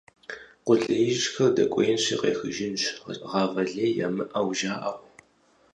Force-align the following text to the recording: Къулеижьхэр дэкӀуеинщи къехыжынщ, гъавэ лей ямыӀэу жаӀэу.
Къулеижьхэр 0.65 1.51
дэкӀуеинщи 1.55 2.15
къехыжынщ, 2.21 2.83
гъавэ 3.29 3.63
лей 3.71 3.91
ямыӀэу 4.07 4.49
жаӀэу. 4.57 4.97